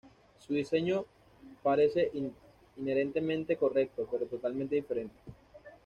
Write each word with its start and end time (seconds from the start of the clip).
Su 0.39 0.55
diseño 0.55 1.05
parece 1.61 2.11
inherentemente 2.75 3.55
correcto, 3.55 4.07
pero 4.09 4.25
totalmente 4.25 4.73
diferente. 4.73 5.13